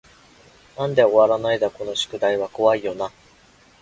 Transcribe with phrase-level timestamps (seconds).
[0.79, 3.11] なんで終わらないだこの宿題は怖い y な